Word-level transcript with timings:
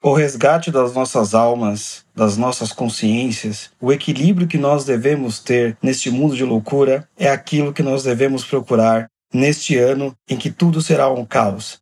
O 0.00 0.12
resgate 0.12 0.70
das 0.70 0.94
nossas 0.94 1.34
almas, 1.34 2.04
das 2.14 2.36
nossas 2.36 2.72
consciências, 2.72 3.70
o 3.80 3.92
equilíbrio 3.92 4.46
que 4.46 4.56
nós 4.56 4.84
devemos 4.84 5.40
ter 5.40 5.76
neste 5.82 6.08
mundo 6.08 6.36
de 6.36 6.44
loucura 6.44 7.08
é 7.18 7.28
aquilo 7.28 7.72
que 7.72 7.82
nós 7.82 8.04
devemos 8.04 8.44
procurar 8.44 9.08
neste 9.34 9.76
ano 9.76 10.14
em 10.30 10.36
que 10.36 10.52
tudo 10.52 10.80
será 10.80 11.12
um 11.12 11.24
caos. 11.24 11.80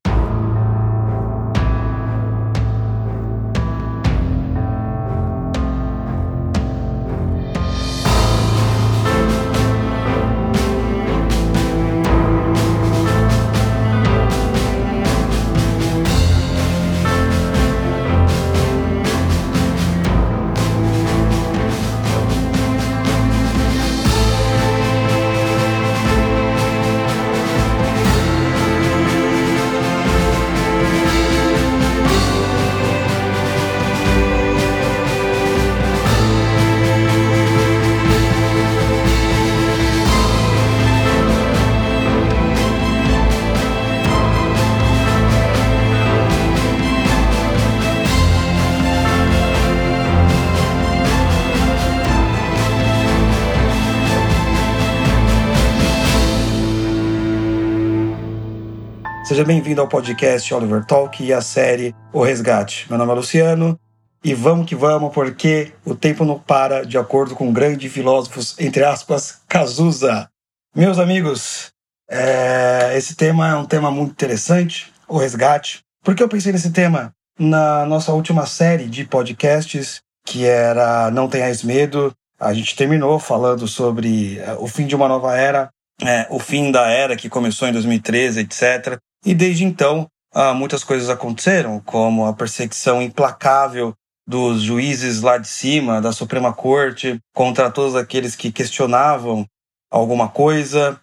Seja 59.37 59.45
bem-vindo 59.45 59.83
ao 59.83 59.87
podcast 59.87 60.55
Oliver 60.55 60.83
Talk 60.87 61.23
e 61.23 61.31
à 61.31 61.43
série 61.43 61.95
O 62.11 62.23
Resgate. 62.23 62.87
Meu 62.89 62.97
nome 62.97 63.13
é 63.13 63.15
Luciano 63.17 63.79
e 64.25 64.33
vamos 64.33 64.65
que 64.65 64.75
vamos, 64.75 65.13
porque 65.13 65.75
o 65.85 65.95
tempo 65.95 66.25
não 66.25 66.39
para, 66.39 66.87
de 66.87 66.97
acordo 66.97 67.35
com 67.35 67.47
o 67.47 67.53
grande 67.53 67.87
filósofos, 67.91 68.59
entre 68.59 68.83
aspas, 68.83 69.43
Cazuza. 69.47 70.27
Meus 70.75 70.99
amigos, 70.99 71.71
é... 72.11 72.95
esse 72.97 73.15
tema 73.15 73.51
é 73.51 73.55
um 73.55 73.67
tema 73.67 73.91
muito 73.91 74.13
interessante, 74.13 74.91
o 75.07 75.19
resgate. 75.19 75.81
Por 76.03 76.15
que 76.15 76.23
eu 76.23 76.31
pensei 76.31 76.51
nesse 76.51 76.71
tema? 76.71 77.13
Na 77.39 77.85
nossa 77.85 78.15
última 78.15 78.47
série 78.47 78.87
de 78.87 79.05
podcasts, 79.05 80.01
que 80.25 80.47
era 80.47 81.11
Não 81.11 81.29
Tenhais 81.29 81.63
Medo, 81.63 82.11
a 82.41 82.55
gente 82.55 82.75
terminou 82.75 83.19
falando 83.19 83.69
sobre 83.69 84.39
é, 84.39 84.55
o 84.55 84.67
fim 84.67 84.87
de 84.87 84.97
uma 84.97 85.07
nova 85.07 85.37
era, 85.37 85.69
é, 86.01 86.27
o 86.31 86.39
fim 86.39 86.73
da 86.73 86.89
era 86.89 87.17
que 87.17 87.29
começou 87.29 87.69
em 87.69 87.73
2013, 87.73 88.41
etc. 88.41 88.99
E 89.27 89.35
desde 89.35 89.65
então, 89.65 90.09
ah, 90.33 90.55
muitas 90.55 90.85
coisas 90.85 91.11
aconteceram, 91.11 91.81
como 91.81 92.27
a 92.27 92.33
perseguição 92.33 93.03
implacável 93.03 93.93
dos 94.25 94.63
juízes 94.63 95.21
lá 95.21 95.37
de 95.37 95.49
cima, 95.49 96.01
da 96.01 96.13
Suprema 96.13 96.53
Corte, 96.53 97.19
contra 97.35 97.71
todos 97.71 97.97
aqueles 97.97 98.37
que 98.37 98.53
questionavam 98.53 99.45
alguma 99.91 100.29
coisa, 100.29 101.01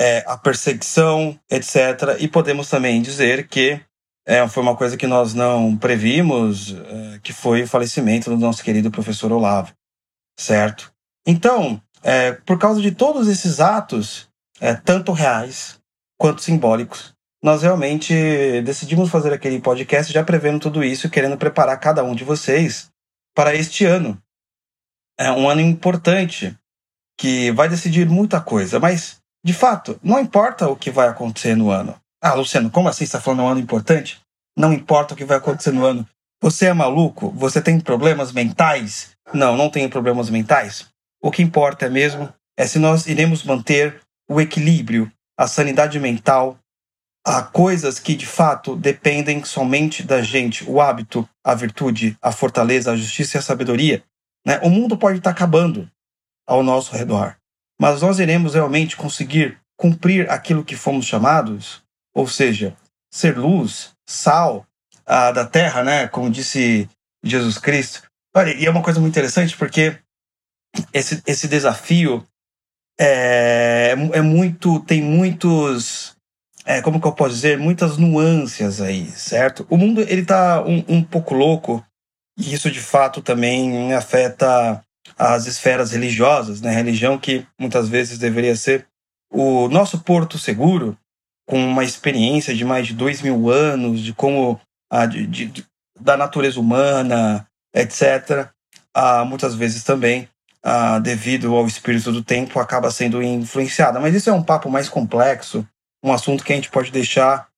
é, 0.00 0.24
a 0.26 0.36
perseguição, 0.36 1.38
etc. 1.48 2.16
E 2.18 2.26
podemos 2.26 2.68
também 2.68 3.00
dizer 3.00 3.46
que 3.46 3.80
é, 4.26 4.46
foi 4.48 4.64
uma 4.64 4.76
coisa 4.76 4.96
que 4.96 5.06
nós 5.06 5.32
não 5.32 5.76
previmos, 5.76 6.72
é, 6.72 7.20
que 7.22 7.32
foi 7.32 7.62
o 7.62 7.68
falecimento 7.68 8.30
do 8.30 8.36
nosso 8.36 8.64
querido 8.64 8.90
professor 8.90 9.30
Olavo, 9.30 9.72
certo? 10.36 10.92
Então, 11.24 11.80
é, 12.02 12.32
por 12.32 12.58
causa 12.58 12.80
de 12.80 12.90
todos 12.90 13.28
esses 13.28 13.60
atos, 13.60 14.28
é, 14.60 14.74
tanto 14.74 15.12
reais 15.12 15.78
quanto 16.18 16.42
simbólicos, 16.42 17.14
nós 17.42 17.62
realmente 17.62 18.60
decidimos 18.62 19.10
fazer 19.10 19.32
aquele 19.32 19.60
podcast 19.60 20.12
já 20.12 20.22
prevendo 20.22 20.60
tudo 20.60 20.84
isso, 20.84 21.08
querendo 21.08 21.36
preparar 21.36 21.78
cada 21.80 22.04
um 22.04 22.14
de 22.14 22.24
vocês 22.24 22.90
para 23.34 23.54
este 23.54 23.84
ano. 23.84 24.20
É 25.18 25.30
um 25.32 25.48
ano 25.48 25.60
importante 25.60 26.56
que 27.18 27.50
vai 27.52 27.68
decidir 27.68 28.08
muita 28.08 28.40
coisa, 28.40 28.78
mas 28.78 29.18
de 29.44 29.54
fato, 29.54 29.98
não 30.02 30.18
importa 30.18 30.68
o 30.68 30.76
que 30.76 30.90
vai 30.90 31.08
acontecer 31.08 31.54
no 31.54 31.70
ano. 31.70 31.96
Ah, 32.22 32.34
Luciano, 32.34 32.70
como 32.70 32.88
assim 32.88 32.98
você 32.98 33.04
está 33.04 33.20
falando 33.20 33.42
um 33.42 33.48
ano 33.48 33.60
importante? 33.60 34.20
Não 34.56 34.72
importa 34.72 35.14
o 35.14 35.16
que 35.16 35.24
vai 35.24 35.38
acontecer 35.38 35.72
no 35.72 35.84
ano. 35.84 36.06
Você 36.42 36.66
é 36.66 36.72
maluco? 36.72 37.30
Você 37.30 37.60
tem 37.62 37.80
problemas 37.80 38.32
mentais? 38.32 39.10
Não, 39.32 39.56
não 39.56 39.70
tenho 39.70 39.88
problemas 39.88 40.28
mentais. 40.28 40.86
O 41.22 41.30
que 41.30 41.42
importa 41.42 41.88
mesmo 41.88 42.32
é 42.58 42.66
se 42.66 42.78
nós 42.78 43.06
iremos 43.06 43.42
manter 43.42 44.00
o 44.28 44.40
equilíbrio, 44.40 45.10
a 45.38 45.46
sanidade 45.46 45.98
mental 45.98 46.58
há 47.24 47.42
coisas 47.42 47.98
que 47.98 48.14
de 48.14 48.26
fato 48.26 48.76
dependem 48.76 49.44
somente 49.44 50.02
da 50.02 50.22
gente, 50.22 50.68
o 50.68 50.80
hábito, 50.80 51.28
a 51.44 51.54
virtude, 51.54 52.16
a 52.20 52.32
fortaleza, 52.32 52.92
a 52.92 52.96
justiça 52.96 53.36
e 53.36 53.38
a 53.38 53.42
sabedoria. 53.42 54.02
Né? 54.46 54.58
O 54.62 54.70
mundo 54.70 54.96
pode 54.96 55.18
estar 55.18 55.30
acabando 55.30 55.90
ao 56.46 56.62
nosso 56.62 56.94
redor, 56.96 57.36
mas 57.80 58.02
nós 58.02 58.18
iremos 58.18 58.54
realmente 58.54 58.96
conseguir 58.96 59.58
cumprir 59.78 60.30
aquilo 60.30 60.64
que 60.64 60.76
fomos 60.76 61.06
chamados, 61.06 61.82
ou 62.14 62.26
seja, 62.26 62.76
ser 63.10 63.38
luz, 63.38 63.92
sal 64.06 64.66
ah, 65.06 65.32
da 65.32 65.46
terra, 65.46 65.82
né? 65.82 66.06
Como 66.08 66.30
disse 66.30 66.88
Jesus 67.24 67.58
Cristo. 67.58 68.02
Olha, 68.34 68.54
e 68.54 68.66
é 68.66 68.70
uma 68.70 68.82
coisa 68.82 69.00
muito 69.00 69.12
interessante 69.12 69.56
porque 69.56 69.98
esse, 70.92 71.22
esse 71.26 71.48
desafio 71.48 72.24
é, 72.98 73.94
é 74.12 74.20
muito 74.20 74.80
tem 74.80 75.02
muitos 75.02 76.14
é, 76.70 76.80
como 76.80 77.00
que 77.00 77.06
eu 77.08 77.12
posso 77.12 77.34
dizer, 77.34 77.58
muitas 77.58 77.96
nuances 77.96 78.80
aí, 78.80 79.10
certo? 79.10 79.66
O 79.68 79.76
mundo 79.76 80.02
ele 80.02 80.24
tá 80.24 80.62
um, 80.62 80.84
um 80.86 81.02
pouco 81.02 81.34
louco 81.34 81.84
e 82.38 82.54
isso 82.54 82.70
de 82.70 82.78
fato 82.78 83.20
também 83.20 83.92
afeta 83.92 84.80
as 85.18 85.46
esferas 85.46 85.90
religiosas, 85.90 86.60
né? 86.60 86.70
Religião 86.70 87.18
que 87.18 87.44
muitas 87.58 87.88
vezes 87.88 88.18
deveria 88.18 88.54
ser 88.54 88.86
o 89.32 89.68
nosso 89.68 89.98
porto 89.98 90.38
seguro, 90.38 90.96
com 91.44 91.58
uma 91.58 91.82
experiência 91.82 92.54
de 92.54 92.64
mais 92.64 92.86
de 92.86 92.94
dois 92.94 93.20
mil 93.20 93.50
anos, 93.50 94.00
de 94.00 94.12
como 94.12 94.60
a, 94.88 95.06
de, 95.06 95.26
de, 95.26 95.66
da 95.98 96.16
natureza 96.16 96.60
humana, 96.60 97.48
etc. 97.74 98.48
Ah, 98.94 99.24
muitas 99.24 99.56
vezes 99.56 99.82
também, 99.82 100.28
devido 101.02 101.52
ao 101.52 101.66
espírito 101.66 102.12
do 102.12 102.22
tempo, 102.22 102.60
acaba 102.60 102.92
sendo 102.92 103.20
influenciada. 103.20 103.98
Mas 103.98 104.14
isso 104.14 104.30
é 104.30 104.32
um 104.32 104.42
papo 104.42 104.70
mais 104.70 104.88
complexo 104.88 105.66
um 106.02 106.12
assunto 106.12 106.44
que 106.44 106.52
a 106.52 106.56
gente 106.56 106.70
pode 106.70 106.90
deixar 106.90 107.48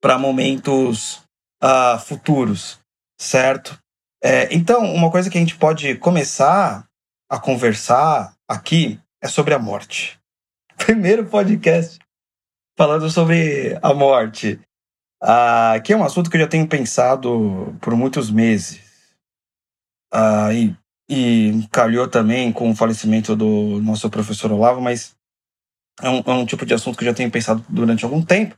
para 0.00 0.18
momentos 0.18 1.22
uh, 1.62 1.98
futuros, 1.98 2.78
certo? 3.18 3.78
É, 4.22 4.54
então, 4.54 4.84
uma 4.92 5.10
coisa 5.10 5.30
que 5.30 5.38
a 5.38 5.40
gente 5.40 5.56
pode 5.56 5.96
começar 5.96 6.86
a 7.28 7.38
conversar 7.38 8.34
aqui 8.48 9.00
é 9.22 9.28
sobre 9.28 9.54
a 9.54 9.58
morte. 9.58 10.18
Primeiro 10.76 11.26
podcast 11.26 11.98
falando 12.76 13.08
sobre 13.08 13.78
a 13.80 13.94
morte, 13.94 14.60
uh, 15.22 15.80
que 15.82 15.92
é 15.92 15.96
um 15.96 16.04
assunto 16.04 16.28
que 16.28 16.36
eu 16.36 16.40
já 16.40 16.48
tenho 16.48 16.66
pensado 16.66 17.76
por 17.80 17.94
muitos 17.96 18.30
meses. 18.30 18.82
Uh, 20.12 20.52
e, 20.52 20.76
e 21.08 21.68
calhou 21.72 22.08
também 22.08 22.52
com 22.52 22.70
o 22.70 22.76
falecimento 22.76 23.34
do 23.34 23.80
nosso 23.80 24.08
professor 24.10 24.52
Olavo, 24.52 24.80
mas 24.80 25.14
é 26.02 26.08
um, 26.08 26.22
é 26.26 26.32
um 26.32 26.46
tipo 26.46 26.66
de 26.66 26.74
assunto 26.74 26.96
que 26.96 27.04
eu 27.04 27.08
já 27.08 27.14
tenho 27.14 27.30
pensado 27.30 27.64
durante 27.68 28.04
algum 28.04 28.22
tempo 28.22 28.56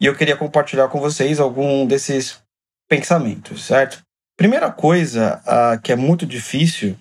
e 0.00 0.06
eu 0.06 0.16
queria 0.16 0.36
compartilhar 0.36 0.88
com 0.88 1.00
vocês 1.00 1.40
algum 1.40 1.86
desses 1.86 2.40
pensamentos, 2.88 3.64
certo? 3.64 4.02
Primeira 4.36 4.70
coisa 4.70 5.42
que 5.82 5.90
é 5.90 5.96
muito 5.96 6.24
difícil 6.24 6.96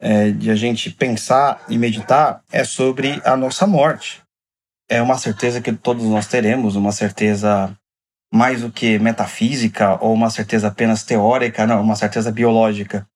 é, 0.00 0.30
de 0.32 0.50
a 0.50 0.56
gente 0.56 0.90
pensar 0.90 1.64
e 1.68 1.78
meditar 1.78 2.42
é 2.50 2.64
sobre 2.64 3.22
a 3.24 3.36
nossa 3.36 3.66
morte. 3.66 4.22
É 4.88 5.00
uma 5.00 5.16
certeza 5.16 5.60
que 5.60 5.72
todos 5.72 6.04
nós 6.04 6.26
teremos, 6.26 6.76
uma 6.76 6.92
certeza 6.92 7.74
mais 8.32 8.62
do 8.62 8.72
que 8.72 8.98
metafísica 8.98 9.96
ou 10.04 10.12
uma 10.12 10.28
certeza 10.28 10.68
apenas 10.68 11.04
teórica, 11.04 11.66
não, 11.66 11.80
uma 11.80 11.94
certeza 11.94 12.32
biológica, 12.32 13.06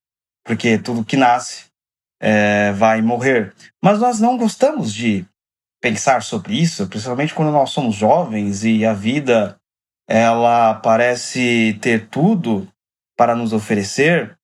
porque 0.44 0.78
tudo 0.78 1.04
que 1.04 1.16
nasce 1.16 1.64
é, 2.20 2.72
vai 2.72 3.02
morrer. 3.02 3.52
Mas 3.82 3.98
nós 3.98 4.20
não 4.20 4.38
gostamos 4.38 4.94
de 4.94 5.26
pensar 5.80 6.22
sobre 6.22 6.54
isso, 6.60 6.86
principalmente 6.88 7.34
quando 7.34 7.52
nós 7.52 7.70
somos 7.70 7.94
jovens 7.94 8.64
e 8.64 8.84
a 8.84 8.92
vida 8.92 9.56
ela 10.08 10.74
parece 10.74 11.78
ter 11.80 12.08
tudo 12.08 12.66
para 13.16 13.34
nos 13.34 13.52
oferecer. 13.52 14.36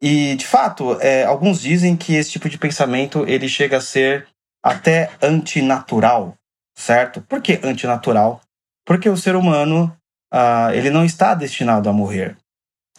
E 0.00 0.36
de 0.36 0.46
fato, 0.46 1.00
é, 1.00 1.24
alguns 1.24 1.60
dizem 1.60 1.96
que 1.96 2.14
esse 2.14 2.30
tipo 2.30 2.48
de 2.48 2.58
pensamento 2.58 3.24
ele 3.26 3.48
chega 3.48 3.78
a 3.78 3.80
ser 3.80 4.28
até 4.62 5.10
antinatural, 5.22 6.36
certo? 6.76 7.22
Por 7.22 7.40
que 7.40 7.60
antinatural? 7.64 8.40
Porque 8.84 9.08
o 9.08 9.16
ser 9.16 9.34
humano 9.34 9.94
ah, 10.32 10.70
ele 10.74 10.90
não 10.90 11.04
está 11.04 11.34
destinado 11.34 11.88
a 11.88 11.92
morrer. 11.92 12.36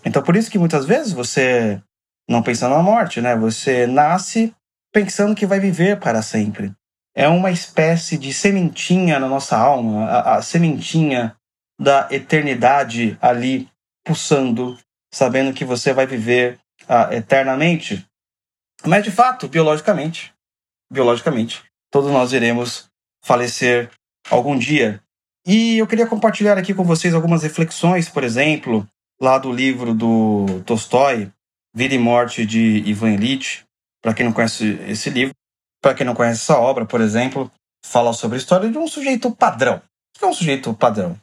Então, 0.04 0.24
por 0.24 0.36
isso 0.36 0.50
que 0.50 0.58
muitas 0.58 0.86
vezes 0.86 1.14
você 1.14 1.82
não 2.28 2.42
pensa 2.42 2.68
na 2.68 2.82
morte, 2.82 3.22
né? 3.22 3.36
Você 3.36 3.86
nasce 3.86 4.54
pensando 4.92 5.36
que 5.36 5.46
vai 5.46 5.60
viver 5.60 6.00
para 6.00 6.22
sempre. 6.22 6.74
É 7.20 7.28
uma 7.28 7.52
espécie 7.52 8.18
de 8.18 8.34
sementinha 8.34 9.20
na 9.20 9.28
nossa 9.28 9.58
alma, 9.58 10.06
a, 10.06 10.38
a 10.38 10.42
sementinha 10.42 11.36
da 11.78 12.08
eternidade 12.12 13.18
ali 13.22 13.68
pulsando, 14.06 14.80
sabendo 15.14 15.54
que 15.54 15.66
você 15.66 15.92
vai 15.92 16.08
viver 16.08 16.58
uh, 16.84 17.14
eternamente. 17.14 18.08
Mas 18.86 19.04
de 19.04 19.12
fato, 19.12 19.50
biologicamente, 19.50 20.34
biologicamente, 20.90 21.62
todos 21.92 22.10
nós 22.10 22.32
iremos 22.32 22.88
falecer 23.22 23.92
algum 24.30 24.58
dia. 24.58 25.04
E 25.46 25.78
eu 25.78 25.88
queria 25.88 26.08
compartilhar 26.08 26.58
aqui 26.58 26.74
com 26.74 26.86
vocês 26.86 27.14
algumas 27.14 27.44
reflexões, 27.44 28.08
por 28.08 28.24
exemplo, 28.24 28.88
lá 29.20 29.38
do 29.38 29.52
livro 29.52 29.94
do 29.94 30.62
Tolstói, 30.66 31.30
Vida 31.76 31.94
e 31.94 32.00
Morte 32.00 32.46
de 32.46 32.82
Ivan 32.86 33.12
Illich. 33.12 33.66
Para 34.02 34.14
quem 34.14 34.26
não 34.26 34.32
conhece 34.32 34.80
esse 34.88 35.10
livro, 35.10 35.36
para 35.82 35.94
quem 35.94 36.06
não 36.06 36.16
conhece 36.16 36.42
essa 36.42 36.60
obra, 36.60 36.86
por 36.86 37.02
exemplo, 37.02 37.52
fala 37.86 38.14
sobre 38.14 38.38
a 38.38 38.40
história 38.40 38.70
de 38.70 38.78
um 38.78 38.88
sujeito 38.88 39.32
padrão. 39.32 39.78
O 39.78 40.20
que 40.20 40.26
é 40.26 40.28
um 40.28 40.34
sujeito 40.34 40.74
padrão? 40.74 41.18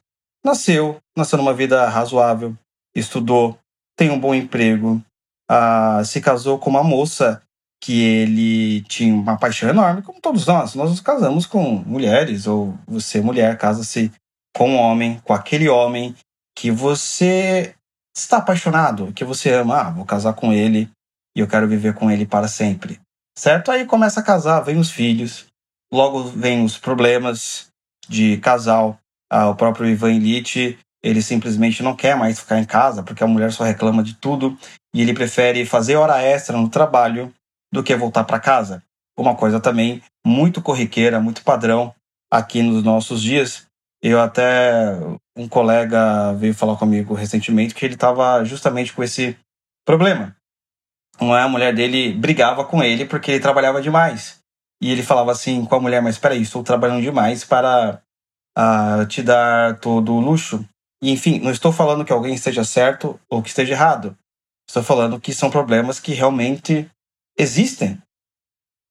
Nasceu, 0.44 0.98
nasceu 1.16 1.36
numa 1.38 1.52
vida 1.52 1.88
razoável, 1.88 2.56
estudou, 2.94 3.58
tem 3.96 4.10
um 4.10 4.18
bom 4.18 4.34
emprego, 4.34 5.02
ah, 5.48 6.02
se 6.04 6.20
casou 6.20 6.58
com 6.58 6.70
uma 6.70 6.82
moça 6.82 7.42
que 7.82 8.02
ele 8.02 8.82
tinha 8.82 9.14
uma 9.14 9.38
paixão 9.38 9.68
enorme, 9.68 10.02
como 10.02 10.20
todos 10.20 10.46
nós. 10.46 10.74
Nós 10.74 10.90
nos 10.90 11.00
casamos 11.00 11.46
com 11.46 11.62
mulheres, 11.62 12.46
ou 12.46 12.76
você, 12.86 13.20
mulher, 13.20 13.56
casa-se 13.58 14.10
com 14.56 14.70
um 14.70 14.76
homem, 14.76 15.20
com 15.24 15.32
aquele 15.32 15.68
homem 15.68 16.14
que 16.56 16.70
você 16.70 17.74
está 18.16 18.38
apaixonado, 18.38 19.12
que 19.12 19.24
você 19.24 19.52
ama. 19.52 19.80
Ah, 19.80 19.90
vou 19.90 20.04
casar 20.04 20.32
com 20.32 20.52
ele 20.52 20.90
e 21.36 21.40
eu 21.40 21.46
quero 21.46 21.68
viver 21.68 21.94
com 21.94 22.10
ele 22.10 22.24
para 22.26 22.48
sempre. 22.48 22.98
Certo? 23.38 23.70
Aí 23.70 23.84
começa 23.84 24.20
a 24.20 24.22
casar, 24.22 24.60
vem 24.60 24.78
os 24.78 24.90
filhos, 24.90 25.46
logo 25.92 26.24
vem 26.24 26.64
os 26.64 26.78
problemas 26.78 27.68
de 28.08 28.38
casal. 28.38 28.98
Ah, 29.30 29.48
o 29.48 29.56
próprio 29.56 29.88
Ivan 29.88 30.12
Illich, 30.12 30.78
ele 31.02 31.20
simplesmente 31.20 31.82
não 31.82 31.94
quer 31.94 32.16
mais 32.16 32.40
ficar 32.40 32.58
em 32.58 32.64
casa 32.64 33.02
porque 33.02 33.22
a 33.22 33.26
mulher 33.26 33.52
só 33.52 33.64
reclama 33.64 34.02
de 34.02 34.14
tudo 34.14 34.56
e 34.94 35.02
ele 35.02 35.12
prefere 35.12 35.66
fazer 35.66 35.96
hora 35.96 36.22
extra 36.22 36.56
no 36.56 36.70
trabalho 36.70 37.32
do 37.72 37.82
que 37.82 37.94
voltar 37.94 38.24
para 38.24 38.40
casa. 38.40 38.82
Uma 39.18 39.34
coisa 39.34 39.60
também 39.60 40.02
muito 40.24 40.62
corriqueira, 40.62 41.20
muito 41.20 41.42
padrão 41.42 41.94
aqui 42.30 42.62
nos 42.62 42.82
nossos 42.82 43.22
dias. 43.22 43.66
Eu 44.02 44.20
até 44.20 44.98
um 45.36 45.48
colega 45.48 46.32
veio 46.34 46.54
falar 46.54 46.76
comigo 46.76 47.14
recentemente 47.14 47.74
que 47.74 47.84
ele 47.84 47.94
estava 47.94 48.44
justamente 48.44 48.92
com 48.92 49.02
esse 49.02 49.36
problema. 49.84 50.36
A 51.18 51.48
mulher 51.48 51.74
dele 51.74 52.12
brigava 52.12 52.64
com 52.64 52.82
ele 52.82 53.04
porque 53.04 53.32
ele 53.32 53.40
trabalhava 53.40 53.80
demais. 53.80 54.40
E 54.80 54.90
ele 54.90 55.02
falava 55.02 55.32
assim 55.32 55.64
com 55.64 55.74
a 55.74 55.80
mulher: 55.80 56.02
Mas 56.02 56.16
espera 56.16 56.34
aí, 56.34 56.42
estou 56.42 56.62
trabalhando 56.62 57.02
demais 57.02 57.44
para 57.44 58.02
uh, 58.56 59.06
te 59.06 59.22
dar 59.22 59.78
todo 59.78 60.12
o 60.12 60.20
luxo. 60.20 60.64
E 61.02 61.10
enfim, 61.10 61.38
não 61.40 61.50
estou 61.50 61.72
falando 61.72 62.04
que 62.04 62.12
alguém 62.12 62.34
esteja 62.34 62.64
certo 62.64 63.18
ou 63.28 63.42
que 63.42 63.48
esteja 63.48 63.72
errado. 63.72 64.16
Estou 64.68 64.82
falando 64.82 65.20
que 65.20 65.32
são 65.32 65.50
problemas 65.50 66.00
que 66.00 66.12
realmente 66.12 66.90
existem, 67.38 68.00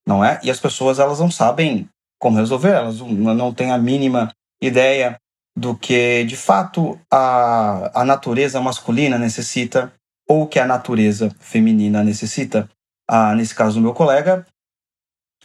não 0.08 0.24
é? 0.24 0.40
E 0.44 0.50
as 0.50 0.60
pessoas 0.60 1.00
elas 1.00 1.20
não 1.20 1.30
sabem 1.30 1.90
como 2.20 2.38
resolver, 2.38 2.70
elas 2.70 3.00
não 3.00 3.54
têm 3.54 3.72
a 3.72 3.78
mínima 3.78 4.32
ideia 4.62 5.20
do 5.58 5.76
que 5.76 6.24
de 6.24 6.36
fato 6.36 7.00
a, 7.12 8.02
a 8.02 8.06
natureza 8.06 8.62
masculina 8.62 9.18
necessita 9.18 9.92
ou 10.28 10.48
que 10.48 10.60
a 10.60 10.66
natureza 10.66 11.30
feminina 11.40 12.04
necessita. 12.04 12.70
Ah, 13.08 13.36
nesse 13.36 13.54
caso 13.54 13.76
do 13.76 13.82
meu 13.82 13.94
colega, 13.94 14.46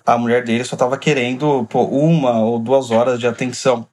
a 0.05 0.17
mulher 0.17 0.44
dele 0.44 0.65
só 0.65 0.77
estava 0.77 0.99
querendo 0.99 1.67
pô, 1.67 1.85
uma 1.85 2.41
ou 2.41 2.59
duas 2.59 2.91
horas 2.91 3.19
de 3.19 3.27
atenção. 3.27 3.87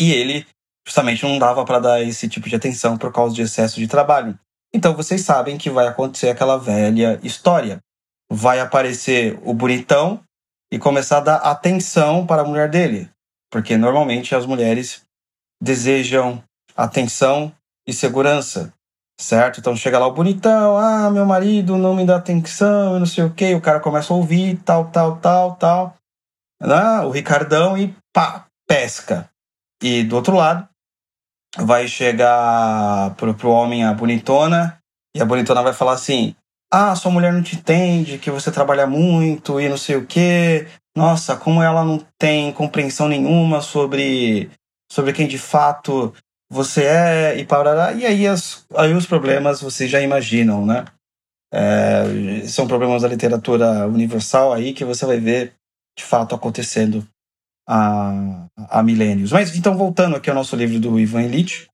E 0.00 0.12
ele 0.12 0.46
justamente 0.86 1.24
não 1.24 1.38
dava 1.38 1.64
para 1.64 1.78
dar 1.78 2.02
esse 2.02 2.28
tipo 2.28 2.48
de 2.48 2.56
atenção 2.56 2.96
por 2.96 3.12
causa 3.12 3.34
de 3.34 3.42
excesso 3.42 3.80
de 3.80 3.88
trabalho. 3.88 4.38
Então 4.72 4.94
vocês 4.94 5.22
sabem 5.22 5.56
que 5.56 5.70
vai 5.70 5.86
acontecer 5.86 6.28
aquela 6.28 6.58
velha 6.58 7.18
história. 7.22 7.80
Vai 8.30 8.60
aparecer 8.60 9.38
o 9.42 9.54
bonitão 9.54 10.22
e 10.70 10.78
começar 10.78 11.18
a 11.18 11.20
dar 11.20 11.36
atenção 11.36 12.26
para 12.26 12.42
a 12.42 12.44
mulher 12.44 12.68
dele. 12.68 13.10
Porque 13.50 13.76
normalmente 13.76 14.34
as 14.34 14.44
mulheres 14.44 15.02
desejam 15.60 16.42
atenção 16.76 17.52
e 17.86 17.92
segurança, 17.92 18.72
certo? 19.20 19.58
Então 19.58 19.76
chega 19.76 19.98
lá 19.98 20.06
o 20.06 20.12
bonitão, 20.12 20.78
ah, 20.78 21.10
meu 21.10 21.26
marido 21.26 21.76
não 21.76 21.94
me 21.94 22.06
dá 22.06 22.16
atenção, 22.16 22.94
eu 22.94 22.98
não 23.00 23.06
sei 23.06 23.24
o 23.24 23.34
que, 23.34 23.54
o 23.54 23.60
cara 23.60 23.80
começa 23.80 24.12
a 24.12 24.16
ouvir, 24.16 24.58
tal, 24.64 24.90
tal, 24.90 25.16
tal, 25.16 25.56
tal. 25.56 25.94
Ah, 26.60 27.04
o 27.04 27.10
Ricardão 27.10 27.76
e 27.76 27.94
pá, 28.12 28.46
pesca. 28.66 29.28
E 29.82 30.02
do 30.04 30.16
outro 30.16 30.34
lado, 30.34 30.68
vai 31.56 31.88
chegar 31.88 33.14
pro, 33.16 33.34
pro 33.34 33.50
homem 33.50 33.84
a 33.84 33.92
bonitona, 33.92 34.78
e 35.16 35.20
a 35.20 35.24
bonitona 35.24 35.62
vai 35.62 35.72
falar 35.72 35.92
assim: 35.92 36.34
Ah, 36.70 36.94
sua 36.94 37.10
mulher 37.10 37.32
não 37.32 37.42
te 37.42 37.56
entende, 37.56 38.18
que 38.18 38.30
você 38.30 38.50
trabalha 38.50 38.86
muito 38.86 39.60
e 39.60 39.68
não 39.68 39.76
sei 39.76 39.96
o 39.96 40.06
quê. 40.06 40.66
Nossa, 40.96 41.36
como 41.36 41.62
ela 41.62 41.84
não 41.84 42.04
tem 42.18 42.52
compreensão 42.52 43.08
nenhuma 43.08 43.60
sobre, 43.60 44.50
sobre 44.90 45.12
quem 45.12 45.28
de 45.28 45.38
fato 45.38 46.12
você 46.50 46.84
é 46.84 47.38
e 47.38 47.44
parará. 47.44 47.92
E 47.92 48.06
aí, 48.06 48.26
as, 48.26 48.66
aí 48.74 48.94
os 48.94 49.06
problemas 49.06 49.60
vocês 49.60 49.90
já 49.90 50.00
imaginam, 50.00 50.64
né? 50.64 50.84
É, 51.52 52.46
são 52.46 52.66
problemas 52.66 53.02
da 53.02 53.08
literatura 53.08 53.86
universal 53.86 54.52
aí 54.52 54.74
que 54.74 54.84
você 54.84 55.06
vai 55.06 55.18
ver 55.18 55.54
de 55.96 56.04
fato 56.04 56.34
acontecendo 56.34 57.06
a, 57.68 58.46
a 58.70 58.82
milênios. 58.82 59.32
Mas 59.32 59.54
então, 59.56 59.76
voltando 59.76 60.16
aqui 60.16 60.30
ao 60.30 60.36
nosso 60.36 60.56
livro 60.56 60.78
do 60.78 60.98
Ivan 60.98 61.22
Illich, 61.22 61.68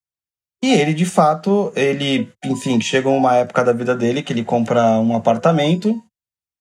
e 0.62 0.73
ele, 0.73 0.94
de 0.94 1.05
fato, 1.05 1.70
ele, 1.77 2.32
enfim, 2.43 2.81
chega 2.81 3.09
uma 3.09 3.37
época 3.37 3.62
da 3.62 3.73
vida 3.73 3.94
dele 3.94 4.23
que 4.23 4.32
ele 4.32 4.43
compra 4.43 4.99
um 4.99 5.15
apartamento 5.15 6.03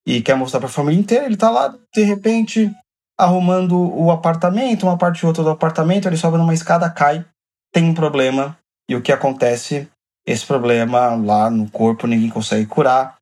e 0.05 0.21
quer 0.21 0.35
mostrar 0.35 0.59
para 0.59 0.67
a 0.67 0.71
família 0.71 0.99
inteira. 0.99 1.25
Ele 1.25 1.35
está 1.35 1.49
lá, 1.49 1.73
de 1.93 2.03
repente, 2.03 2.69
arrumando 3.17 3.79
o 3.79 4.11
apartamento, 4.11 4.83
uma 4.83 4.97
parte 4.97 5.25
ou 5.25 5.29
outra 5.29 5.43
do 5.43 5.49
apartamento, 5.49 6.07
ele 6.07 6.17
sobe 6.17 6.37
numa 6.37 6.53
escada, 6.53 6.89
cai, 6.89 7.25
tem 7.73 7.85
um 7.85 7.93
problema, 7.93 8.57
e 8.87 8.95
o 8.95 9.01
que 9.01 9.11
acontece? 9.11 9.89
Esse 10.25 10.45
problema 10.45 11.15
lá 11.15 11.49
no 11.49 11.69
corpo 11.69 12.07
ninguém 12.07 12.29
consegue 12.29 12.65
curar, 12.65 13.17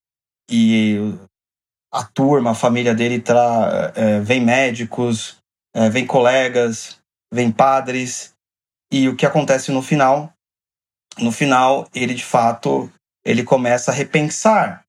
e 0.49 0.97
a 1.91 2.03
turma, 2.03 2.51
a 2.51 2.55
família 2.55 2.93
dele 2.93 3.19
tra 3.19 3.91
é, 3.95 4.19
vem 4.19 4.41
médicos, 4.41 5.37
é, 5.73 5.89
vem 5.89 6.05
colegas, 6.05 6.99
vem 7.33 7.51
padres, 7.51 8.33
e 8.91 9.07
o 9.07 9.15
que 9.15 9.25
acontece 9.25 9.71
no 9.71 9.81
final? 9.81 10.31
No 11.17 11.31
final, 11.31 11.87
ele 11.93 12.13
de 12.13 12.25
fato 12.25 12.91
ele 13.25 13.43
começa 13.43 13.91
a 13.91 13.93
repensar 13.93 14.83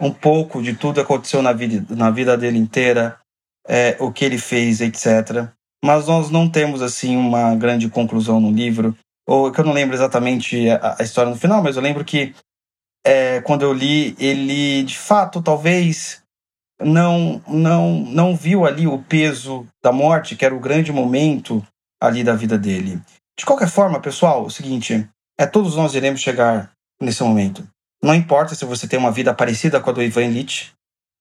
um 0.00 0.12
pouco 0.12 0.62
de 0.62 0.74
tudo 0.74 0.94
que 0.94 1.00
aconteceu 1.00 1.42
na 1.42 1.52
vida, 1.52 1.94
na 1.94 2.10
vida 2.10 2.36
dele 2.36 2.58
inteira, 2.58 3.18
é, 3.66 3.96
o 3.98 4.12
que 4.12 4.24
ele 4.24 4.38
fez, 4.38 4.80
etc. 4.80 5.50
Mas 5.84 6.06
nós 6.06 6.30
não 6.30 6.48
temos 6.48 6.82
assim 6.82 7.16
uma 7.16 7.54
grande 7.56 7.88
conclusão 7.88 8.40
no 8.40 8.50
livro, 8.50 8.96
ou 9.28 9.52
que 9.52 9.60
eu 9.60 9.64
não 9.64 9.74
lembro 9.74 9.94
exatamente 9.94 10.70
a, 10.70 10.96
a 10.98 11.02
história 11.02 11.30
no 11.30 11.36
final, 11.36 11.62
mas 11.62 11.76
eu 11.76 11.82
lembro 11.82 12.02
que 12.02 12.34
é, 13.04 13.42
quando 13.42 13.62
eu 13.62 13.74
li, 13.74 14.16
ele 14.18 14.82
de 14.84 14.98
fato 14.98 15.42
talvez 15.42 16.22
não 16.80 17.42
não 17.46 17.98
não 18.06 18.34
viu 18.34 18.64
ali 18.64 18.86
o 18.86 19.02
peso 19.02 19.66
da 19.82 19.92
morte, 19.92 20.34
que 20.34 20.46
era 20.46 20.54
o 20.54 20.60
grande 20.60 20.90
momento 20.90 21.62
ali 22.00 22.24
da 22.24 22.34
vida 22.34 22.56
dele. 22.56 22.98
De 23.38 23.44
qualquer 23.44 23.68
forma, 23.68 24.00
pessoal, 24.00 24.46
o 24.46 24.50
seguinte, 24.50 25.06
é 25.38 25.46
todos 25.46 25.76
nós 25.76 25.94
iremos 25.94 26.22
chegar 26.22 26.72
nesse 27.00 27.22
momento. 27.22 27.68
Não 28.02 28.14
importa 28.14 28.54
se 28.54 28.64
você 28.64 28.88
tem 28.88 28.98
uma 28.98 29.12
vida 29.12 29.34
parecida 29.34 29.78
com 29.78 29.90
a 29.90 29.92
do 29.92 30.02
Ivan 30.02 30.24
Illich, 30.24 30.72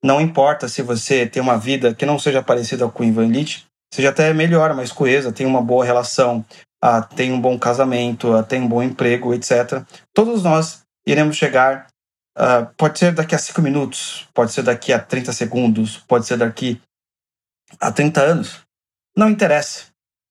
não 0.02 0.22
importa 0.22 0.70
se 0.70 0.82
você 0.82 1.28
tem 1.28 1.42
uma 1.42 1.58
vida 1.58 1.94
que 1.94 2.06
não 2.06 2.18
seja 2.18 2.42
parecida 2.42 2.88
com 2.88 3.04
o 3.04 3.06
Ivan 3.06 3.26
Illich, 3.26 3.66
seja 3.94 4.10
até 4.10 4.34
melhor, 4.34 4.74
mais 4.74 4.92
coesa, 4.92 5.32
tem 5.32 5.46
uma 5.46 5.62
boa 5.62 5.84
relação, 5.84 6.46
ah, 6.88 7.02
tem 7.02 7.32
um 7.32 7.42
bom 7.42 7.58
casamento, 7.58 8.34
ah, 8.34 8.44
tem 8.44 8.62
um 8.62 8.68
bom 8.68 8.82
emprego, 8.82 9.34
etc. 9.34 9.84
Todos 10.14 10.44
nós 10.44 10.84
iremos 11.06 11.36
chegar 11.36 11.88
Uh, 12.38 12.72
pode 12.78 13.00
ser 13.00 13.16
daqui 13.16 13.34
a 13.34 13.40
5 13.40 13.60
minutos, 13.64 14.28
pode 14.32 14.52
ser 14.52 14.62
daqui 14.62 14.94
a 14.94 15.00
30 15.00 15.34
segundos, 15.34 15.98
pode 15.98 16.28
ser 16.28 16.38
daqui 16.38 16.80
a 17.80 17.92
30 17.92 18.22
anos. 18.22 18.62
Não 19.18 19.28
interessa, 19.28 19.88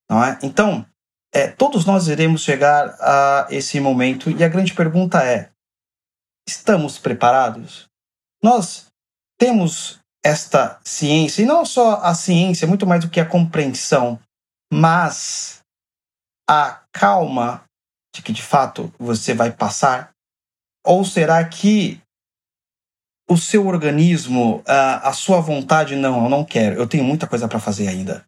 não 0.08 0.22
é? 0.22 0.38
Então, 0.40 0.86
é, 1.34 1.48
todos 1.48 1.84
nós 1.84 2.06
iremos 2.06 2.42
chegar 2.42 2.96
a 3.00 3.48
esse 3.50 3.80
momento 3.80 4.30
e 4.30 4.44
a 4.44 4.48
grande 4.48 4.72
pergunta 4.72 5.20
é: 5.24 5.50
estamos 6.48 6.96
preparados? 6.96 7.88
Nós 8.40 8.86
temos 9.36 9.98
esta 10.24 10.78
ciência, 10.84 11.42
e 11.42 11.46
não 11.46 11.64
só 11.64 12.00
a 12.02 12.14
ciência, 12.14 12.68
muito 12.68 12.86
mais 12.86 13.04
do 13.04 13.10
que 13.10 13.18
a 13.18 13.26
compreensão, 13.26 14.18
mas 14.72 15.55
a 16.48 16.82
calma 16.92 17.64
de 18.14 18.22
que 18.22 18.32
de 18.32 18.42
fato 18.42 18.92
você 18.98 19.34
vai 19.34 19.52
passar 19.52 20.12
Ou 20.84 21.04
será 21.04 21.44
que 21.44 22.00
o 23.28 23.36
seu 23.36 23.66
organismo, 23.66 24.62
a, 24.66 25.08
a 25.08 25.12
sua 25.12 25.40
vontade, 25.40 25.96
não, 25.96 26.24
eu 26.24 26.30
não 26.30 26.44
quero, 26.44 26.76
eu 26.76 26.86
tenho 26.86 27.02
muita 27.02 27.26
coisa 27.26 27.48
para 27.48 27.58
fazer 27.58 27.88
ainda. 27.88 28.24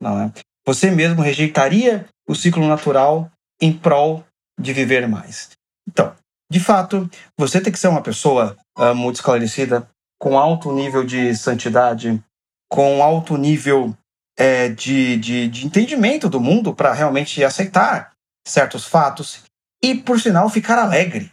Não 0.00 0.20
é? 0.20 0.32
Você 0.66 0.90
mesmo 0.90 1.22
rejeitaria 1.22 2.08
o 2.28 2.34
ciclo 2.34 2.66
natural 2.66 3.30
em 3.60 3.72
prol 3.72 4.24
de 4.58 4.72
viver 4.72 5.06
mais. 5.06 5.50
Então, 5.88 6.14
de 6.50 6.58
fato, 6.58 7.08
você 7.38 7.60
tem 7.60 7.72
que 7.72 7.78
ser 7.78 7.88
uma 7.88 8.02
pessoa 8.02 8.56
uh, 8.76 8.94
muito 8.94 9.16
esclarecida, 9.16 9.88
com 10.18 10.38
alto 10.38 10.72
nível 10.72 11.04
de 11.04 11.34
santidade, 11.36 12.22
com 12.68 13.02
alto 13.02 13.36
nível 13.36 13.96
é, 14.36 14.68
de, 14.68 15.16
de, 15.16 15.48
de 15.48 15.66
entendimento 15.66 16.28
do 16.28 16.40
mundo 16.40 16.74
para 16.74 16.92
realmente 16.92 17.42
aceitar 17.42 18.12
certos 18.46 18.84
fatos 18.84 19.42
e, 19.82 19.94
por 19.94 20.20
sinal, 20.20 20.48
ficar 20.48 20.78
alegre. 20.78 21.30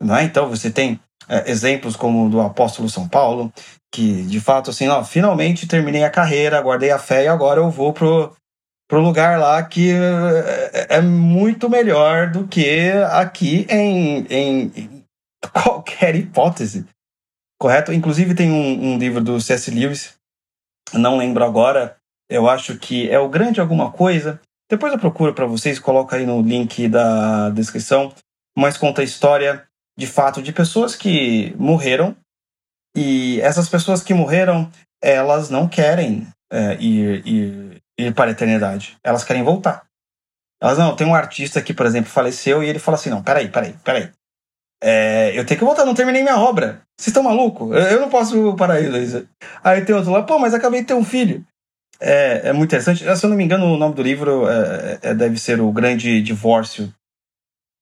Não 0.00 0.16
é? 0.16 0.24
Então, 0.24 0.48
você 0.48 0.70
tem 0.70 1.00
é, 1.28 1.50
exemplos 1.50 1.96
como 1.96 2.30
do 2.30 2.40
apóstolo 2.40 2.88
São 2.88 3.08
Paulo, 3.08 3.52
que 3.92 4.22
de 4.22 4.40
fato, 4.40 4.70
assim, 4.70 4.88
ó, 4.88 5.02
finalmente 5.04 5.66
terminei 5.66 6.04
a 6.04 6.10
carreira, 6.10 6.60
guardei 6.60 6.90
a 6.90 6.98
fé 6.98 7.24
e 7.24 7.28
agora 7.28 7.60
eu 7.60 7.70
vou 7.70 7.92
pro, 7.92 8.34
pro 8.88 9.00
lugar 9.00 9.38
lá 9.38 9.62
que 9.62 9.90
é, 9.92 10.96
é 10.96 11.00
muito 11.00 11.68
melhor 11.68 12.30
do 12.30 12.46
que 12.46 12.90
aqui 13.10 13.66
em, 13.68 14.26
em 14.30 15.04
qualquer 15.52 16.14
hipótese. 16.14 16.86
Correto? 17.60 17.92
Inclusive 17.92 18.34
tem 18.34 18.50
um, 18.50 18.94
um 18.94 18.98
livro 18.98 19.22
do 19.22 19.40
C.S. 19.40 19.70
Lewis, 19.70 20.14
não 20.94 21.16
lembro 21.16 21.44
agora, 21.44 21.96
eu 22.28 22.48
acho 22.48 22.78
que 22.78 23.10
é 23.10 23.18
o 23.18 23.28
Grande 23.28 23.60
Alguma 23.60 23.90
Coisa. 23.90 24.40
Depois 24.70 24.92
eu 24.92 24.98
procuro 24.98 25.34
para 25.34 25.46
vocês, 25.46 25.78
coloco 25.78 26.14
aí 26.14 26.26
no 26.26 26.42
link 26.42 26.88
da 26.88 27.50
descrição, 27.50 28.12
mas 28.56 28.76
conta 28.76 29.00
a 29.00 29.04
história 29.04 29.66
de 29.98 30.06
fato 30.06 30.42
de 30.42 30.52
pessoas 30.52 30.94
que 30.94 31.54
morreram 31.58 32.14
e 32.96 33.40
essas 33.40 33.68
pessoas 33.68 34.02
que 34.02 34.14
morreram 34.14 34.70
elas 35.02 35.48
não 35.50 35.68
querem 35.68 36.26
é, 36.50 36.74
ir, 36.74 37.26
ir, 37.26 37.82
ir 37.98 38.14
para 38.14 38.30
a 38.30 38.32
eternidade, 38.32 38.96
elas 39.02 39.24
querem 39.24 39.42
voltar. 39.42 39.84
Elas 40.60 40.78
não, 40.78 40.96
tem 40.96 41.06
um 41.06 41.14
artista 41.14 41.62
que, 41.62 41.72
por 41.72 41.86
exemplo, 41.86 42.10
faleceu 42.10 42.62
e 42.62 42.68
ele 42.68 42.78
fala 42.78 42.96
assim: 42.96 43.10
não, 43.10 43.22
peraí, 43.22 43.48
peraí, 43.48 43.74
peraí. 43.84 44.10
É, 44.82 45.32
eu 45.38 45.44
tenho 45.44 45.58
que 45.58 45.64
voltar, 45.64 45.84
não 45.84 45.94
terminei 45.94 46.22
minha 46.22 46.38
obra. 46.38 46.82
Vocês 46.96 47.08
estão 47.08 47.22
malucos? 47.22 47.76
Eu 47.76 48.00
não 48.00 48.08
posso 48.08 48.54
parar 48.56 48.80
isso. 48.80 49.26
Aí 49.62 49.84
tem 49.84 49.94
outro 49.94 50.10
lá, 50.10 50.22
pô, 50.22 50.38
mas 50.38 50.54
acabei 50.54 50.80
de 50.80 50.86
ter 50.86 50.94
um 50.94 51.04
filho. 51.04 51.44
É, 52.00 52.48
é 52.48 52.52
muito 52.52 52.70
interessante. 52.70 53.04
Se 53.16 53.26
eu 53.26 53.30
não 53.30 53.36
me 53.36 53.44
engano, 53.44 53.66
o 53.66 53.76
nome 53.76 53.94
do 53.94 54.02
livro 54.02 54.48
é, 54.48 54.98
é, 55.02 55.14
deve 55.14 55.38
ser 55.38 55.60
O 55.60 55.72
Grande 55.72 56.22
Divórcio, 56.22 56.92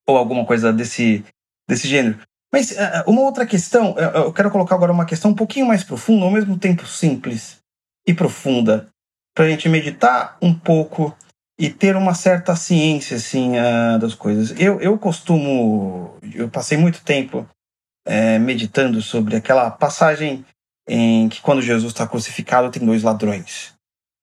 ou 0.06 0.16
alguma 0.16 0.44
coisa 0.46 0.72
desse, 0.72 1.24
desse 1.68 1.86
gênero. 1.86 2.18
Mas 2.52 2.70
uh, 2.70 3.04
uma 3.06 3.22
outra 3.22 3.44
questão, 3.44 3.96
eu 3.98 4.32
quero 4.32 4.50
colocar 4.50 4.76
agora 4.76 4.92
uma 4.92 5.04
questão 5.04 5.32
um 5.32 5.34
pouquinho 5.34 5.66
mais 5.66 5.84
profunda, 5.84 6.24
ao 6.24 6.30
mesmo 6.30 6.58
tempo 6.58 6.86
simples 6.86 7.58
e 8.06 8.14
profunda, 8.14 8.88
para 9.34 9.44
a 9.44 9.48
gente 9.48 9.68
meditar 9.68 10.38
um 10.40 10.54
pouco 10.54 11.14
e 11.58 11.68
ter 11.68 11.96
uma 11.96 12.14
certa 12.14 12.54
ciência 12.54 13.16
assim 13.16 13.52
das 14.00 14.14
coisas. 14.14 14.58
Eu, 14.58 14.80
eu 14.80 14.96
costumo, 14.98 16.16
eu 16.34 16.48
passei 16.48 16.78
muito 16.78 17.02
tempo 17.02 17.46
uh, 18.06 18.40
meditando 18.40 19.02
sobre 19.02 19.36
aquela 19.36 19.70
passagem 19.70 20.44
em 20.88 21.28
que 21.28 21.40
quando 21.40 21.62
Jesus 21.62 21.92
está 21.92 22.06
crucificado 22.06 22.70
tem 22.70 22.84
dois 22.84 23.02
ladrões. 23.02 23.74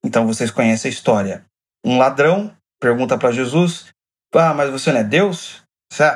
Então 0.04 0.28
vocês 0.28 0.52
conhecem 0.52 0.90
a 0.90 0.94
história. 0.94 1.46
Um 1.86 1.98
ladrão 1.98 2.56
pergunta 2.80 3.18
para 3.18 3.32
Jesus: 3.32 3.88
Ah, 4.34 4.54
mas 4.54 4.70
você 4.70 4.92
não 4.92 5.00
é 5.00 5.04
Deus? 5.04 5.62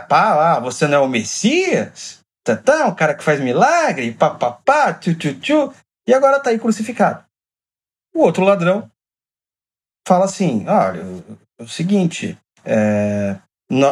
Pá, 0.09 0.55
ah, 0.55 0.59
você 0.59 0.87
não 0.87 0.97
é 0.97 0.99
o 0.99 1.07
Messias? 1.07 2.19
Tatã, 2.43 2.87
o 2.87 2.95
cara 2.95 3.13
que 3.13 3.23
faz 3.23 3.39
milagre, 3.39 4.13
papapá, 4.13 4.93
tchu, 4.93 5.15
tchu, 5.15 5.39
tchu, 5.39 5.73
e 6.07 6.13
agora 6.13 6.37
está 6.37 6.49
aí 6.49 6.57
crucificado. 6.57 7.23
O 8.15 8.21
outro 8.21 8.43
ladrão 8.43 8.89
fala 10.07 10.25
assim: 10.25 10.67
olha, 10.67 11.03
é 11.59 11.63
o 11.63 11.67
seguinte, 11.67 12.37
é, 12.63 13.37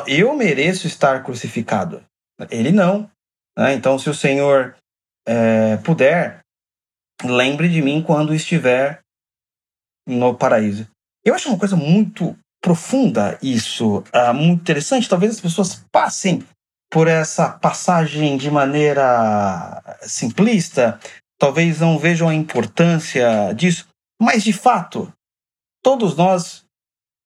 eu 0.08 0.34
mereço 0.36 0.88
estar 0.88 1.22
crucificado. 1.24 2.04
Ele 2.50 2.72
não. 2.72 3.10
Né? 3.58 3.74
Então, 3.74 4.00
se 4.00 4.10
o 4.10 4.14
Senhor 4.14 4.76
é, 5.28 5.78
puder, 5.78 6.40
lembre 7.24 7.70
de 7.70 7.82
mim 7.82 8.02
quando 8.02 8.34
estiver 8.34 9.00
no 10.08 10.36
paraíso. 10.36 10.88
Eu 11.24 11.34
acho 11.34 11.50
uma 11.50 11.58
coisa 11.58 11.76
muito 11.76 12.38
profunda 12.62 13.38
isso, 13.42 13.98
uh, 13.98 14.34
muito 14.34 14.62
interessante. 14.62 15.10
Talvez 15.10 15.34
as 15.34 15.42
pessoas 15.42 15.86
passem 15.92 16.44
por 16.92 17.08
essa 17.08 17.50
passagem 17.50 18.38
de 18.38 18.50
maneira 18.50 19.82
simplista, 20.02 21.00
talvez 21.40 21.80
não 21.80 21.98
vejam 21.98 22.30
a 22.30 22.34
importância 22.34 23.54
disso, 23.54 23.88
mas 24.22 24.44
de 24.44 24.54
fato, 24.54 25.12
todos 25.84 26.16
nós 26.16 26.64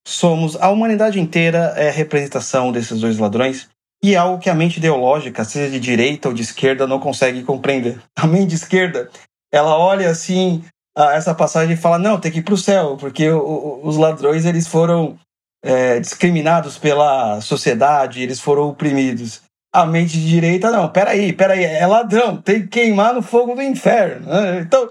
somos, 0.07 0.55
a 0.55 0.69
humanidade 0.69 1.19
inteira 1.19 1.73
é 1.77 1.89
representação 1.89 2.71
desses 2.71 2.99
dois 2.99 3.17
ladrões. 3.17 3.69
E 4.01 4.15
é 4.15 4.17
algo 4.17 4.41
que 4.41 4.49
a 4.49 4.55
mente 4.55 4.77
ideológica, 4.77 5.43
seja 5.43 5.69
de 5.69 5.79
direita 5.79 6.29
ou 6.29 6.33
de 6.33 6.41
esquerda, 6.41 6.87
não 6.87 6.99
consegue 6.99 7.43
compreender. 7.43 8.01
A 8.15 8.25
mente 8.25 8.47
de 8.47 8.55
esquerda, 8.55 9.09
ela 9.51 9.77
olha 9.77 10.09
assim 10.09 10.63
essa 11.07 11.33
passagem 11.33 11.73
e 11.73 11.77
fala: 11.77 11.97
não, 11.97 12.19
tem 12.19 12.31
que 12.31 12.39
ir 12.39 12.43
para 12.43 12.53
o 12.53 12.57
céu, 12.57 12.97
porque 12.97 13.29
os 13.29 13.97
ladrões 13.97 14.45
eles 14.45 14.67
foram 14.67 15.17
é, 15.63 15.99
discriminados 15.99 16.77
pela 16.77 17.41
sociedade, 17.41 18.21
eles 18.21 18.39
foram 18.39 18.69
oprimidos. 18.69 19.41
A 19.73 19.85
mente 19.85 20.13
de 20.13 20.27
direita, 20.27 20.71
não, 20.71 20.89
peraí, 20.89 21.31
peraí, 21.31 21.63
é 21.63 21.85
ladrão, 21.85 22.41
tem 22.41 22.61
que 22.63 22.67
queimar 22.69 23.13
no 23.13 23.21
fogo 23.21 23.53
do 23.53 23.61
inferno. 23.61 24.25
Né? 24.25 24.61
Então, 24.61 24.89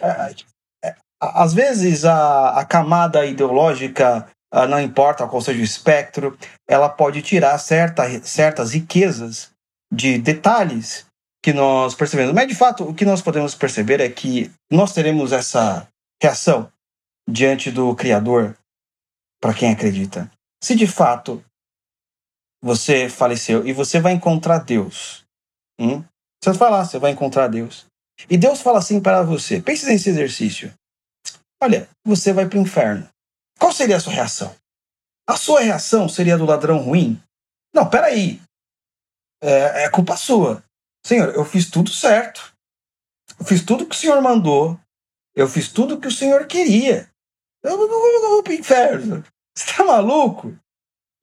é, 0.00 0.34
é, 0.82 0.94
às 1.20 1.52
vezes 1.52 2.06
a, 2.06 2.58
a 2.58 2.64
camada 2.64 3.26
ideológica, 3.26 4.26
não 4.70 4.80
importa 4.80 5.26
qual 5.26 5.42
seja 5.42 5.60
o 5.60 5.64
espectro, 5.64 6.38
ela 6.66 6.88
pode 6.88 7.20
tirar 7.20 7.58
certa, 7.58 8.08
certas 8.22 8.72
riquezas 8.72 9.50
de 9.92 10.16
detalhes 10.16 11.04
que 11.44 11.52
nós 11.52 11.94
percebemos. 11.94 12.32
Mas, 12.32 12.48
de 12.48 12.54
fato, 12.54 12.88
o 12.88 12.94
que 12.94 13.04
nós 13.04 13.20
podemos 13.20 13.54
perceber 13.54 14.00
é 14.00 14.08
que 14.08 14.50
nós 14.72 14.94
teremos 14.94 15.30
essa 15.30 15.86
reação 16.22 16.72
diante 17.28 17.70
do 17.70 17.94
Criador 17.94 18.56
para 19.42 19.52
quem 19.52 19.70
acredita. 19.70 20.30
Se 20.62 20.74
de 20.74 20.86
fato 20.86 21.44
você 22.62 23.10
faleceu 23.10 23.66
e 23.66 23.74
você 23.74 24.00
vai 24.00 24.14
encontrar 24.14 24.60
Deus, 24.60 25.22
hum? 25.78 26.02
você 26.42 26.48
vai 26.48 26.54
falar, 26.54 26.86
você 26.86 26.98
vai 26.98 27.10
encontrar 27.10 27.48
Deus. 27.48 27.84
E 28.30 28.38
Deus 28.38 28.62
fala 28.62 28.78
assim 28.78 28.98
para 28.98 29.22
você: 29.22 29.60
pense 29.60 29.84
nesse 29.84 30.08
exercício. 30.08 30.72
Olha, 31.62 31.86
você 32.06 32.32
vai 32.32 32.48
para 32.48 32.58
o 32.58 32.62
inferno. 32.62 33.06
Qual 33.58 33.70
seria 33.70 33.98
a 33.98 34.00
sua 34.00 34.14
reação? 34.14 34.56
A 35.28 35.36
sua 35.36 35.60
reação 35.60 36.08
seria 36.08 36.38
do 36.38 36.46
ladrão 36.46 36.78
ruim? 36.78 37.22
Não, 37.74 37.86
peraí. 37.86 38.40
É, 39.42 39.84
é 39.84 39.90
culpa 39.90 40.16
sua. 40.16 40.64
Senhor, 41.06 41.34
eu 41.34 41.44
fiz 41.44 41.70
tudo 41.70 41.90
certo. 41.90 42.54
Eu 43.38 43.44
fiz 43.44 43.62
tudo 43.62 43.86
que 43.86 43.94
o 43.94 43.98
Senhor 43.98 44.20
mandou. 44.22 44.78
Eu 45.34 45.48
fiz 45.48 45.68
tudo 45.68 46.00
que 46.00 46.08
o 46.08 46.12
Senhor 46.12 46.46
queria. 46.46 47.10
Eu 47.62 47.76
não 47.76 47.88
vou, 47.88 48.42
para 48.42 48.52
o 48.52 48.56
inferno. 48.56 49.24
Você 49.56 49.72
tá 49.76 49.84
maluco? 49.84 50.56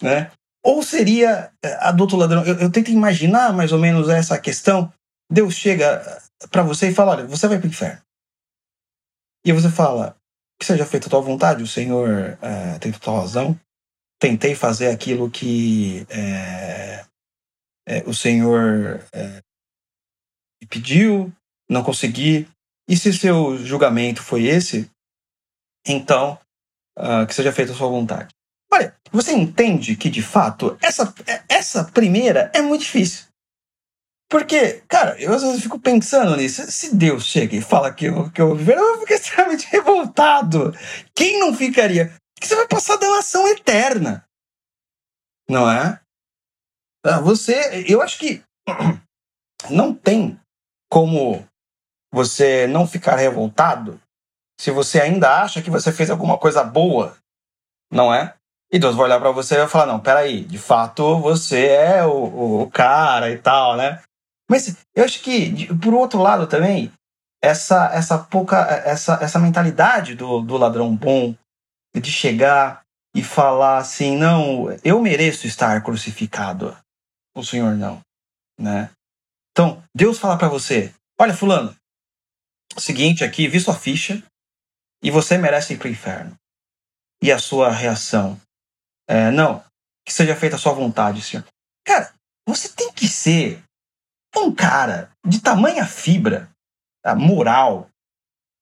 Né? 0.02 0.32
Ou 0.64 0.84
seria 0.84 1.52
é, 1.64 1.74
a 1.80 1.92
do 1.92 2.02
outro 2.02 2.18
ladrão? 2.18 2.44
Eu, 2.46 2.56
eu 2.60 2.72
tento 2.72 2.92
imaginar 2.92 3.54
mais 3.54 3.72
ou 3.72 3.80
menos 3.80 4.10
essa 4.10 4.40
questão. 4.40 4.92
Deus 5.32 5.56
chega 5.56 6.22
para 6.52 6.64
você 6.64 6.90
e 6.90 6.94
fala: 6.94 7.14
olha, 7.14 7.26
você 7.26 7.48
vai 7.48 7.58
para 7.58 7.68
o 7.68 7.70
inferno. 7.70 8.02
E 9.46 9.52
você 9.52 9.70
fala: 9.70 10.16
que 10.60 10.66
seja 10.66 10.86
feita 10.86 11.08
a 11.08 11.10
tua 11.10 11.22
vontade, 11.22 11.64
o 11.64 11.68
Senhor 11.68 12.38
é, 12.42 12.80
tem 12.80 12.92
total 12.92 13.22
razão. 13.22 13.60
Tentei 14.20 14.54
fazer 14.54 14.90
aquilo 14.90 15.32
que 15.32 16.06
é, 16.10 17.06
é, 17.88 18.04
o 18.06 18.14
Senhor 18.14 19.04
me 20.62 20.68
pediu, 20.68 21.34
não 21.70 21.84
consegui. 21.84 22.48
E 22.88 22.96
se 22.96 23.14
seu 23.14 23.58
julgamento 23.58 24.22
foi 24.22 24.44
esse, 24.46 24.90
então 25.88 26.38
uh, 26.98 27.26
que 27.28 27.34
seja 27.34 27.52
feita 27.52 27.72
a 27.72 27.76
sua 27.76 27.88
vontade. 27.88 28.34
Olha, 28.72 28.96
você 29.12 29.34
entende 29.34 29.96
que 29.96 30.10
de 30.10 30.22
fato 30.22 30.78
essa, 30.82 31.14
essa 31.50 31.84
primeira 31.86 32.52
é 32.54 32.62
muito 32.62 32.82
difícil. 32.82 33.26
Porque, 34.30 34.82
cara, 34.88 35.22
eu 35.22 35.34
às 35.34 35.42
vezes 35.42 35.62
fico 35.62 35.78
pensando 35.78 36.38
nisso. 36.38 36.72
Se 36.72 36.96
Deus 36.96 37.26
chega 37.26 37.54
e 37.54 37.62
fala 37.62 37.94
que 37.94 38.06
eu, 38.06 38.32
que 38.32 38.42
eu 38.42 38.56
viver, 38.56 38.78
eu 38.78 39.02
ficar 39.02 39.16
extremamente 39.16 39.68
revoltado. 39.68 40.74
Quem 41.14 41.38
não 41.40 41.54
ficaria? 41.54 42.16
Que 42.40 42.48
você 42.48 42.56
vai 42.56 42.66
passar 42.66 42.96
delação 42.96 43.46
eterna. 43.50 44.26
Não 45.50 45.70
é? 45.70 46.00
Ah, 47.06 47.20
você, 47.20 47.84
eu 47.90 48.02
acho 48.02 48.18
que 48.18 48.42
não 49.70 49.94
tem 49.94 50.40
como 50.92 51.48
você 52.14 52.68
não 52.68 52.86
ficar 52.86 53.16
revoltado 53.16 54.00
se 54.60 54.70
você 54.70 55.02
ainda 55.02 55.42
acha 55.42 55.62
que 55.62 55.72
você 55.72 55.92
fez 55.92 56.12
alguma 56.12 56.38
coisa 56.38 56.64
boa, 56.64 57.18
não 57.92 58.14
é? 58.14 58.36
E 58.72 58.78
Deus 58.78 58.96
vai 58.96 59.06
olhar 59.06 59.20
para 59.20 59.32
você 59.32 59.56
e 59.56 59.58
vai 59.58 59.68
falar: 59.68 59.88
não, 59.88 60.00
peraí, 60.00 60.44
de 60.44 60.60
fato 60.60 61.20
você 61.20 61.68
é 61.68 62.06
o, 62.06 62.62
o, 62.62 62.70
cara 62.70 63.32
e 63.32 63.38
tal, 63.40 63.76
né? 63.76 64.02
Mas 64.48 64.78
eu 64.94 65.04
acho 65.04 65.22
que, 65.22 65.74
por 65.76 65.94
outro 65.94 66.22
lado 66.22 66.46
também, 66.46 66.92
essa, 67.42 67.90
essa 67.94 68.20
pouca 68.20 68.58
essa, 68.86 69.18
essa 69.22 69.40
mentalidade 69.40 70.14
do, 70.14 70.42
do 70.42 70.58
ladrão 70.58 70.96
bom 70.96 71.34
de 71.96 72.12
chegar 72.12 72.82
e 73.16 73.24
falar 73.24 73.78
assim, 73.78 74.16
não, 74.16 74.68
eu 74.84 75.02
mereço 75.02 75.48
estar 75.48 75.82
crucificado, 75.82 76.78
o 77.36 77.44
Senhor 77.44 77.76
não, 77.76 78.00
né? 78.60 78.92
Então, 79.52 79.84
Deus 79.96 80.18
fala 80.18 80.38
para 80.38 80.48
você, 80.48 80.94
olha 81.20 81.34
fulano, 81.34 81.76
seguinte 82.78 83.24
aqui, 83.24 83.48
vi 83.48 83.60
sua 83.60 83.76
ficha 83.76 84.24
e 85.04 85.12
você 85.12 85.38
merece 85.38 85.74
ir 85.74 85.78
para 85.78 85.88
o 85.88 85.92
inferno. 85.92 86.36
E 87.22 87.32
a 87.32 87.38
sua 87.38 87.70
reação 87.72 88.40
é, 89.08 89.30
não, 89.30 89.64
que 90.06 90.14
seja 90.14 90.36
feita 90.36 90.56
a 90.56 90.60
sua 90.60 90.74
vontade, 90.74 91.22
Senhor. 91.22 91.46
Cara, 91.86 92.14
você 92.48 92.70
tem 92.70 92.92
que 92.94 93.08
ser 93.08 93.62
um 94.36 94.54
cara 94.54 95.12
de 95.26 95.42
tamanha 95.42 95.86
fibra 95.86 96.50
tá, 97.04 97.14
moral 97.16 97.90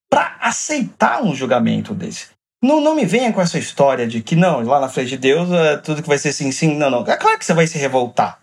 para 0.09 0.37
aceitar 0.41 1.23
um 1.23 1.35
julgamento 1.35 1.93
desse. 1.93 2.29
Não, 2.61 2.81
não 2.81 2.95
me 2.95 3.05
venha 3.05 3.31
com 3.31 3.39
essa 3.39 3.57
história 3.57 4.07
de 4.07 4.21
que 4.21 4.35
não, 4.35 4.61
lá 4.61 4.79
na 4.79 4.89
frente 4.89 5.09
de 5.09 5.17
Deus, 5.17 5.49
é 5.51 5.77
tudo 5.77 6.01
que 6.01 6.09
vai 6.09 6.17
ser 6.17 6.33
sim, 6.33 6.51
sim, 6.51 6.75
não, 6.75 6.89
não. 6.89 7.07
É 7.07 7.15
claro 7.15 7.37
que 7.37 7.45
você 7.45 7.53
vai 7.53 7.67
se 7.67 7.77
revoltar. 7.77 8.41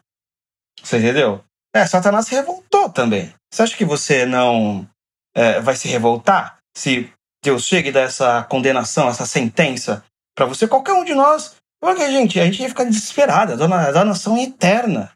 Você 0.82 0.98
entendeu? 0.98 1.44
É, 1.74 1.86
Satanás 1.86 2.26
se 2.26 2.34
revoltou 2.34 2.90
também. 2.90 3.32
Você 3.52 3.62
acha 3.62 3.76
que 3.76 3.84
você 3.84 4.24
não 4.24 4.88
é, 5.34 5.60
vai 5.60 5.76
se 5.76 5.88
revoltar 5.88 6.58
se 6.76 7.12
Deus 7.42 7.64
chega 7.64 7.88
e 7.88 7.92
dá 7.92 8.00
essa 8.00 8.44
condenação, 8.44 9.08
essa 9.08 9.26
sentença 9.26 10.04
para 10.36 10.46
você? 10.46 10.66
Qualquer 10.66 10.94
um 10.94 11.04
de 11.04 11.14
nós. 11.14 11.56
Porque, 11.80 12.10
gente, 12.10 12.40
a 12.40 12.44
gente 12.44 12.62
ia 12.62 12.68
ficar 12.68 12.84
desesperado. 12.84 13.52
A 13.52 13.92
danação 13.92 14.36
é 14.36 14.44
eterna. 14.44 15.12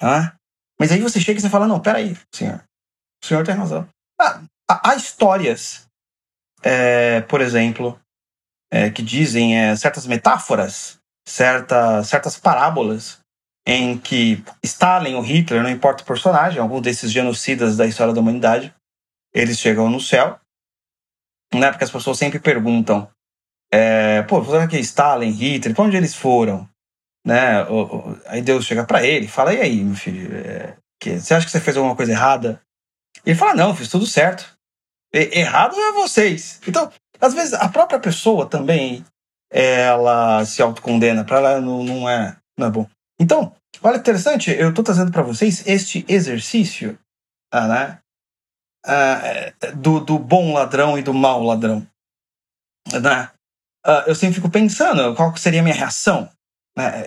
Tá? 0.00 0.34
Mas 0.78 0.92
aí 0.92 1.00
você 1.00 1.20
chega 1.20 1.38
e 1.38 1.42
você 1.42 1.50
fala: 1.50 1.66
não, 1.66 1.80
peraí, 1.80 2.16
senhor. 2.34 2.64
O 3.22 3.26
senhor 3.26 3.44
tem 3.44 3.54
razão. 3.54 3.86
Ah, 4.20 4.42
há 4.68 4.94
histórias, 4.94 5.86
é, 6.62 7.20
por 7.22 7.40
exemplo, 7.40 8.00
é, 8.70 8.90
que 8.90 9.02
dizem 9.02 9.58
é, 9.58 9.76
certas 9.76 10.06
metáforas, 10.06 10.98
certa, 11.26 12.02
certas 12.04 12.38
parábolas 12.38 13.18
em 13.70 13.98
que 13.98 14.42
Stalin 14.64 15.14
ou 15.14 15.20
Hitler, 15.20 15.62
não 15.62 15.68
importa 15.68 16.02
o 16.02 16.06
personagem, 16.06 16.58
algum 16.58 16.80
desses 16.80 17.12
genocidas 17.12 17.76
da 17.76 17.84
história 17.84 18.14
da 18.14 18.20
humanidade, 18.20 18.74
eles 19.30 19.58
chegam 19.58 19.90
no 19.90 20.00
céu, 20.00 20.40
né? 21.54 21.70
Porque 21.70 21.84
as 21.84 21.90
pessoas 21.90 22.16
sempre 22.16 22.38
perguntam, 22.38 23.10
é, 23.70 24.22
pô, 24.22 24.42
será 24.42 24.66
que 24.66 24.78
Stalin, 24.78 25.32
Hitler, 25.32 25.74
para 25.74 25.84
onde 25.84 25.98
eles 25.98 26.14
foram? 26.14 26.66
Né? 27.26 27.62
Aí 28.24 28.40
Deus 28.40 28.64
chega 28.64 28.84
para 28.84 29.06
ele, 29.06 29.28
fala, 29.28 29.52
e 29.52 29.60
aí, 29.60 29.84
meu 29.84 29.94
filho, 29.94 30.34
é, 30.34 30.74
que, 30.98 31.20
você 31.20 31.34
acha 31.34 31.44
que 31.44 31.52
você 31.52 31.60
fez 31.60 31.76
alguma 31.76 31.94
coisa 31.94 32.12
errada? 32.12 32.62
Ele 33.26 33.36
fala, 33.36 33.54
não, 33.54 33.76
fiz 33.76 33.90
tudo 33.90 34.06
certo. 34.06 34.50
E, 35.12 35.40
errado 35.40 35.76
é 35.76 35.92
vocês. 35.92 36.58
Então, 36.66 36.90
às 37.20 37.34
vezes, 37.34 37.52
a 37.52 37.68
própria 37.68 38.00
pessoa 38.00 38.46
também, 38.46 39.04
ela 39.52 40.42
se 40.46 40.62
autocondena, 40.62 41.22
para 41.22 41.36
ela 41.36 41.60
não, 41.60 41.84
não, 41.84 42.08
é, 42.08 42.34
não 42.58 42.68
é 42.68 42.70
bom. 42.70 42.88
Então, 43.20 43.52
olha 43.82 43.96
interessante, 43.96 44.50
eu 44.50 44.70
estou 44.70 44.84
trazendo 44.84 45.12
para 45.12 45.22
vocês 45.22 45.66
este 45.66 46.04
exercício 46.08 46.98
ah, 47.52 47.68
né, 47.68 47.98
ah, 48.86 49.72
do, 49.76 50.00
do 50.00 50.18
bom 50.18 50.52
ladrão 50.52 50.98
e 50.98 51.02
do 51.02 51.14
mau 51.14 51.42
ladrão. 51.42 51.86
Né? 52.92 53.30
Ah, 53.84 54.04
eu 54.06 54.14
sempre 54.14 54.36
fico 54.36 54.50
pensando 54.50 55.14
qual 55.14 55.36
seria 55.36 55.60
a 55.60 55.62
minha 55.62 55.74
reação 55.74 56.30
né, 56.76 57.04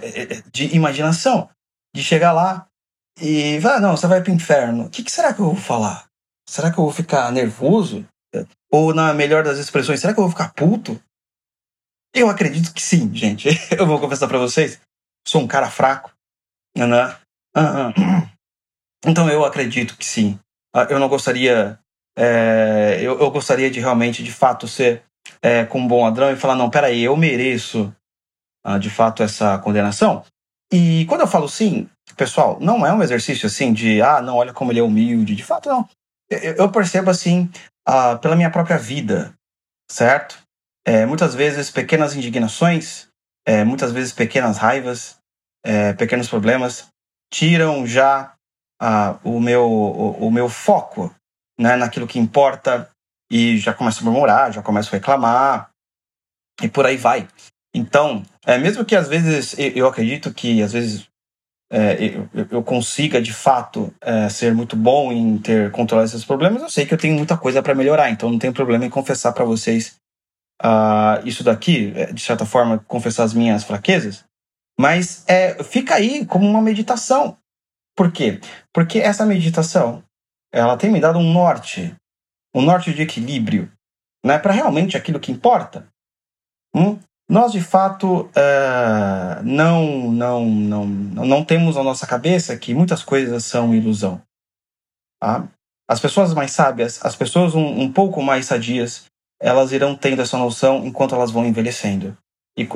de 0.52 0.76
imaginação, 0.76 1.50
de 1.96 2.04
chegar 2.04 2.34
lá 2.34 2.68
e 3.20 3.60
falar, 3.62 3.80
não, 3.80 3.96
você 3.96 4.08
vai 4.08 4.22
para 4.22 4.32
o 4.32 4.36
inferno. 4.36 4.86
O 4.86 4.90
que, 4.90 5.04
que 5.04 5.12
será 5.12 5.34
que 5.34 5.40
eu 5.40 5.46
vou 5.46 5.56
falar? 5.56 6.08
Será 6.48 6.72
que 6.72 6.78
eu 6.78 6.84
vou 6.84 6.94
ficar 6.94 7.32
nervoso? 7.32 8.06
Ou, 8.72 8.94
na 8.94 9.14
melhor 9.14 9.44
das 9.44 9.58
expressões, 9.58 10.00
será 10.00 10.14
que 10.14 10.20
eu 10.20 10.24
vou 10.24 10.32
ficar 10.32 10.54
puto? 10.54 11.02
Eu 12.14 12.30
acredito 12.30 12.74
que 12.74 12.82
sim, 12.82 13.14
gente. 13.16 13.48
Eu 13.78 13.88
vou 13.88 14.00
confessar 14.00 14.28
para 14.28 14.38
vocês. 14.38 14.82
Sou 15.26 15.42
um 15.42 15.48
cara 15.48 15.70
fraco. 15.70 16.12
Né? 16.76 17.16
Então 19.06 19.30
eu 19.30 19.44
acredito 19.44 19.98
que 19.98 20.06
sim. 20.06 20.40
Ah, 20.74 20.88
eu 20.90 21.00
não 21.00 21.10
gostaria. 21.10 21.80
É, 22.18 23.00
eu, 23.02 23.20
eu, 23.20 23.32
gostaria 23.32 23.70
de 23.72 23.80
realmente, 23.80 24.24
de 24.24 24.32
fato, 24.32 24.68
ser 24.68 25.04
é, 25.42 25.66
como 25.66 25.86
um 25.86 25.88
bom 25.88 26.04
ladrão 26.04 26.32
e 26.32 26.36
falar: 26.36 26.56
não, 26.56 26.70
peraí, 26.70 27.02
eu 27.02 27.18
mereço 27.18 27.94
ah, 28.64 28.78
de 28.78 28.90
fato 28.90 29.24
essa 29.24 29.58
condenação. 29.58 30.24
E 30.72 31.06
quando 31.06 31.22
eu 31.22 31.28
falo 31.28 31.50
sim, 31.50 31.90
pessoal, 32.16 32.58
não 32.62 32.86
é 32.86 32.94
um 32.94 33.04
exercício 33.04 33.48
assim 33.48 33.74
de, 33.74 34.02
ah, 34.02 34.22
não, 34.22 34.38
olha 34.38 34.54
como 34.54 34.72
ele 34.72 34.80
é 34.80 34.84
humilde. 34.84 35.36
De 35.36 35.44
fato, 35.44 35.68
não. 35.68 35.88
Eu, 36.30 36.72
percebo 36.72 37.10
assim, 37.10 37.50
uh, 37.88 38.18
pela 38.20 38.38
minha 38.38 38.50
própria 38.50 38.78
vida, 38.78 39.34
certo? 39.92 40.42
É, 40.88 41.06
muitas 41.06 41.36
vezes 41.36 41.70
pequenas 41.70 42.16
indignações, 42.16 43.10
é, 43.46 43.66
muitas 43.66 43.92
vezes 43.92 44.14
pequenas 44.14 44.58
raivas, 44.58 45.18
é, 45.64 45.94
pequenos 45.94 46.28
problemas 46.28 46.88
tiram 47.32 47.86
já 47.86 48.34
uh, 48.82 49.20
o, 49.24 49.40
meu, 49.40 49.70
o, 49.70 50.28
o, 50.28 50.32
meu 50.32 50.50
foco 50.50 51.14
né, 51.60 51.76
naquilo 51.76 52.08
que 52.08 52.20
importa 52.20 52.90
e 53.32 53.58
já 53.58 53.74
começo 53.74 54.02
a 54.02 54.04
murmurar, 54.04 54.52
já 54.52 54.62
começo 54.62 54.90
a 54.90 54.98
reclamar 54.98 55.70
e 56.62 56.68
por 56.68 56.86
aí 56.86 56.98
vai. 56.98 57.28
Então, 57.74 58.24
é, 58.46 58.58
mesmo 58.58 58.84
que 58.84 58.96
às 58.96 59.08
vezes 59.08 59.58
eu, 59.58 59.70
eu 59.70 59.88
acredito 59.88 60.34
que 60.34 60.62
às 60.62 60.74
vezes 60.74 61.08
é, 61.72 61.96
eu, 62.04 62.48
eu, 62.52 62.64
consiga 62.64 63.22
de 63.22 63.32
fato 63.32 63.94
é, 64.02 64.28
ser 64.28 64.54
muito 64.54 64.76
bom 64.76 65.10
em 65.12 65.38
ter 65.38 65.72
controlado 65.72 66.10
esses 66.10 66.26
problemas, 66.26 66.62
eu 66.62 66.70
sei 66.70 66.86
que 66.86 66.94
eu 66.94 66.98
tenho 66.98 67.16
muita 67.16 67.38
coisa 67.38 67.64
para 67.64 67.74
melhorar, 67.74 68.10
então 68.10 68.30
não 68.30 68.38
tenho 68.38 68.52
problema 68.52 68.86
em 68.86 68.90
confessar 68.90 69.32
para 69.32 69.46
vocês 69.46 69.96
uh, 70.62 71.26
isso 71.26 71.46
daqui, 71.46 71.94
é, 71.96 72.12
de 72.12 72.22
certa 72.22 72.46
forma, 72.46 72.80
confessar 72.80 73.24
as 73.24 73.34
minhas 73.34 73.64
fraquezas, 73.64 74.26
mas 74.80 75.24
é, 75.28 75.64
fica 75.64 75.96
aí 75.96 76.26
como 76.26 76.48
uma 76.48 76.62
meditação. 76.62 77.38
Por 77.96 78.12
quê? 78.12 78.40
Porque 78.74 79.00
essa 79.00 79.26
meditação 79.26 80.04
ela 80.52 80.78
tem 80.78 80.92
me 80.92 81.00
dado 81.00 81.20
um 81.20 81.34
norte, 81.34 81.96
um 82.54 82.62
norte 82.62 82.94
de 82.94 83.02
equilíbrio, 83.02 83.72
né, 84.26 84.38
para 84.38 84.54
realmente 84.54 84.98
aquilo 84.98 85.20
que 85.20 85.32
importa. 85.32 85.88
Hum? 86.76 87.00
Nós, 87.30 87.54
de 87.54 87.62
fato, 87.62 88.24
uh, 88.24 89.44
não, 89.44 90.12
não, 90.12 90.46
não, 90.46 90.86
não 90.86 91.46
temos 91.46 91.78
na 91.78 91.84
nossa 91.84 92.06
cabeça 92.06 92.58
que 92.58 92.74
muitas 92.74 93.04
coisas 93.04 93.46
são 93.46 93.74
ilusão. 93.74 94.22
Tá? 95.18 95.48
As 95.88 96.00
pessoas 96.00 96.34
mais 96.34 96.52
sábias, 96.52 97.04
as 97.06 97.16
pessoas 97.16 97.56
um, 97.56 97.82
um, 97.82 97.92
pouco 97.92 98.22
mais 98.22 98.48
sadias, 98.48 99.06
elas 99.40 99.72
irão 99.72 99.96
tendo 99.96 100.22
essa 100.22 100.38
noção 100.38 100.86
enquanto 100.86 101.16
elas 101.16 101.32
vão 101.32 101.46
envelhecendo. 101.46 102.18
E, 102.58 102.68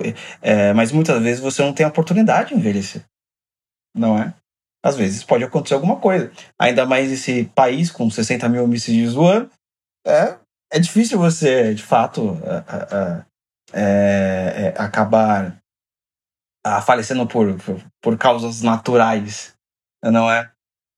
é, 0.42 0.74
mas 0.74 0.92
muitas 0.92 1.22
vezes 1.22 1.42
você 1.42 1.62
não 1.62 1.74
tem 1.74 1.86
a 1.86 1.90
oportunidade 1.90 2.50
de 2.50 2.56
envelhecer. 2.56 3.04
Não 3.96 4.18
é? 4.18 4.34
Às 4.84 4.96
vezes 4.96 5.24
pode 5.24 5.44
acontecer 5.44 5.74
alguma 5.74 6.00
coisa. 6.00 6.32
Ainda 6.60 6.86
mais 6.86 7.12
esse 7.12 7.46
país 7.56 7.90
com 7.92 8.10
60 8.10 8.48
mil 8.50 8.64
homicídios 8.64 9.16
no 9.16 9.26
ano, 9.26 9.50
é, 10.06 10.38
é 10.72 10.80
difícil 10.80 11.18
você, 11.18 11.74
de 11.74 11.82
fato, 11.82 12.38
é, 13.74 14.68
é, 14.68 14.74
acabar 14.78 15.58
falecendo 16.86 17.28
por, 17.28 17.56
por, 17.58 17.82
por, 18.02 18.18
causas 18.18 18.62
naturais, 18.62 19.54
não 20.04 20.30
é? 20.30 20.52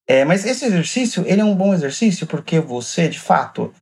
é? 0.07 0.23
Mas 0.23 0.45
esse 0.45 0.65
exercício, 0.65 1.25
ele 1.25 1.41
é 1.41 1.45
um 1.45 1.55
bom 1.55 1.73
exercício 1.73 2.25
porque 2.27 2.59
você, 2.59 3.07
de 3.09 3.19
fato, 3.19 3.73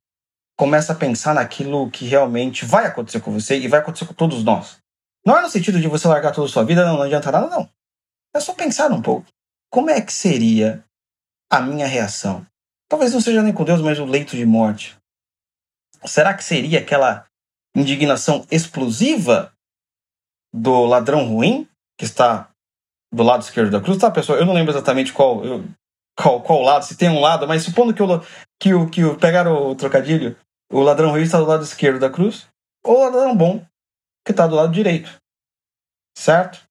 começa 0.57 0.93
a 0.93 0.95
pensar 0.95 1.33
naquilo 1.33 1.89
que 1.91 2.05
realmente 2.05 2.65
vai 2.65 2.85
acontecer 2.85 3.19
com 3.19 3.31
você 3.31 3.59
e 3.59 3.67
vai 3.67 3.79
acontecer 3.79 4.05
com 4.05 4.13
todos 4.13 4.43
nós. 4.43 4.77
Não 5.25 5.37
é 5.37 5.41
no 5.41 5.49
sentido 5.49 5.81
de 5.81 5.87
você 5.87 6.07
largar 6.07 6.33
toda 6.33 6.47
a 6.47 6.51
sua 6.51 6.63
vida, 6.63 6.85
não, 6.85 6.97
não 6.97 7.03
adianta 7.03 7.31
nada, 7.31 7.47
não. 7.47 7.69
É 8.33 8.39
só 8.39 8.53
pensar 8.53 8.91
um 8.91 9.01
pouco. 9.01 9.25
Como 9.71 9.89
é 9.89 9.99
que 9.99 10.13
seria 10.13 10.83
a 11.49 11.59
minha 11.59 11.87
reação? 11.87 12.45
Talvez 12.87 13.13
não 13.13 13.21
seja 13.21 13.41
nem 13.41 13.53
com 13.53 13.63
Deus, 13.63 13.81
mas 13.81 13.99
o 13.99 14.05
leito 14.05 14.35
de 14.35 14.45
morte. 14.45 14.95
Será 16.05 16.33
que 16.33 16.43
seria 16.43 16.79
aquela 16.79 17.25
indignação 17.75 18.45
explosiva 18.51 19.51
do 20.53 20.85
ladrão 20.85 21.25
ruim, 21.25 21.67
que 21.97 22.05
está 22.05 22.49
do 23.11 23.23
lado 23.23 23.41
esquerdo 23.41 23.71
da 23.71 23.81
cruz, 23.81 23.97
tá, 23.97 24.11
pessoal? 24.11 24.37
Eu 24.37 24.45
não 24.45 24.53
lembro 24.53 24.71
exatamente 24.71 25.11
qual, 25.11 25.43
eu, 25.43 25.65
qual, 26.15 26.41
qual 26.41 26.61
lado, 26.61 26.85
se 26.85 26.95
tem 26.95 27.09
um 27.09 27.19
lado, 27.19 27.47
mas 27.47 27.63
supondo 27.63 27.93
que 27.93 28.03
o, 28.03 28.07
que 28.59 28.73
o, 28.73 28.89
que 28.89 29.03
o 29.03 29.17
pegaram 29.17 29.71
o 29.71 29.75
trocadilho, 29.75 30.37
o 30.71 30.81
ladrão 30.81 31.09
ruim 31.11 31.23
está 31.23 31.39
do 31.39 31.45
lado 31.45 31.63
esquerdo 31.63 31.99
da 31.99 32.09
cruz, 32.09 32.47
ou 32.83 32.97
o 32.97 33.03
ladrão 33.03 33.35
bom, 33.35 33.65
que 34.25 34.31
está 34.31 34.47
do 34.47 34.55
lado 34.55 34.73
direito. 34.73 35.15
Certo? 36.17 36.63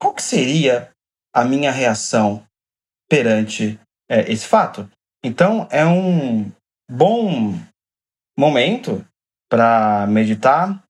Qual 0.00 0.14
que 0.14 0.22
seria 0.22 0.90
a 1.34 1.44
minha 1.44 1.70
reação 1.70 2.44
perante 3.08 3.78
é, 4.10 4.30
esse 4.30 4.46
fato? 4.46 4.90
Então, 5.24 5.68
é 5.70 5.84
um 5.86 6.50
bom 6.90 7.54
momento 8.38 9.06
para 9.48 10.06
meditar 10.06 10.82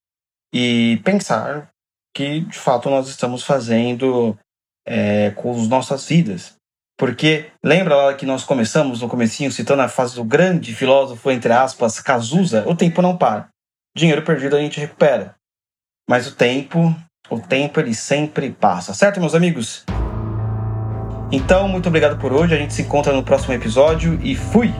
e 0.52 1.00
pensar 1.04 1.70
que 2.14 2.40
de 2.40 2.58
fato 2.58 2.88
nós 2.88 3.08
estamos 3.08 3.42
fazendo 3.42 4.38
é, 4.86 5.30
com 5.32 5.52
as 5.52 5.68
nossas 5.68 6.06
vidas. 6.08 6.54
Porque 6.98 7.50
lembra 7.62 7.94
lá 7.94 8.14
que 8.14 8.24
nós 8.24 8.42
começamos 8.42 9.02
no 9.02 9.08
comecinho 9.08 9.52
citando 9.52 9.82
a 9.82 9.88
frase 9.88 10.14
do 10.14 10.24
grande 10.24 10.74
filósofo, 10.74 11.30
entre 11.30 11.52
aspas, 11.52 12.00
Cazuza, 12.00 12.66
o 12.66 12.74
tempo 12.74 13.02
não 13.02 13.18
para. 13.18 13.50
Dinheiro 13.94 14.24
perdido 14.24 14.56
a 14.56 14.60
gente 14.60 14.80
recupera. 14.80 15.34
Mas 16.08 16.28
o 16.28 16.36
tempo, 16.36 16.94
o 17.28 17.40
tempo 17.40 17.80
ele 17.80 17.92
sempre 17.92 18.50
passa, 18.50 18.94
certo, 18.94 19.18
meus 19.18 19.34
amigos? 19.34 19.84
Então, 21.32 21.66
muito 21.66 21.88
obrigado 21.88 22.16
por 22.16 22.32
hoje. 22.32 22.54
A 22.54 22.58
gente 22.58 22.72
se 22.72 22.82
encontra 22.82 23.12
no 23.12 23.24
próximo 23.24 23.52
episódio 23.52 24.16
e 24.22 24.36
fui! 24.36 24.72